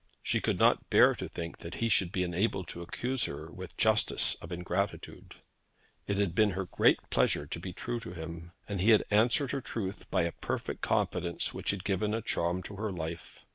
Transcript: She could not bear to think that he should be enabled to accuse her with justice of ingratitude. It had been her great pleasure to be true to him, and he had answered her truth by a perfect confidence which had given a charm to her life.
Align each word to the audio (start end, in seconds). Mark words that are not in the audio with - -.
She 0.23 0.41
could 0.41 0.57
not 0.57 0.89
bear 0.89 1.13
to 1.13 1.29
think 1.29 1.59
that 1.59 1.75
he 1.75 1.87
should 1.87 2.11
be 2.11 2.23
enabled 2.23 2.67
to 2.69 2.81
accuse 2.81 3.25
her 3.25 3.51
with 3.51 3.77
justice 3.77 4.33
of 4.41 4.51
ingratitude. 4.51 5.35
It 6.07 6.17
had 6.17 6.33
been 6.33 6.49
her 6.57 6.65
great 6.65 6.97
pleasure 7.11 7.45
to 7.45 7.59
be 7.59 7.71
true 7.71 7.99
to 7.99 8.13
him, 8.13 8.51
and 8.67 8.81
he 8.81 8.89
had 8.89 9.05
answered 9.11 9.51
her 9.51 9.61
truth 9.61 10.09
by 10.09 10.23
a 10.23 10.31
perfect 10.31 10.81
confidence 10.81 11.53
which 11.53 11.69
had 11.69 11.83
given 11.83 12.15
a 12.15 12.21
charm 12.23 12.63
to 12.63 12.77
her 12.77 12.91
life. 12.91 13.45